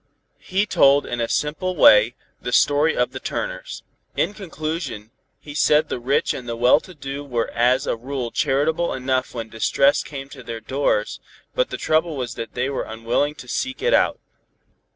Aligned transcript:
He 0.39 0.65
told 0.65 1.05
in 1.05 1.21
a 1.21 1.27
simple 1.29 1.75
way, 1.75 2.15
the 2.41 2.51
story 2.51 2.97
of 2.97 3.11
the 3.11 3.19
Turners. 3.19 3.83
In 4.17 4.33
conclusion 4.33 5.11
he 5.39 5.53
said 5.53 5.89
the 5.89 5.99
rich 5.99 6.33
and 6.33 6.49
the 6.49 6.55
well 6.55 6.79
to 6.79 6.95
do 6.95 7.23
were 7.23 7.51
as 7.51 7.85
a 7.85 7.95
rule 7.95 8.31
charitable 8.31 8.95
enough 8.95 9.35
when 9.35 9.47
distress 9.49 10.01
came 10.01 10.27
to 10.29 10.41
their 10.41 10.59
doors, 10.59 11.19
but 11.53 11.69
the 11.69 11.77
trouble 11.77 12.17
was 12.17 12.33
that 12.33 12.55
they 12.55 12.67
were 12.67 12.81
unwilling 12.81 13.35
to 13.35 13.47
seek 13.47 13.83
it 13.83 13.93
out. 13.93 14.19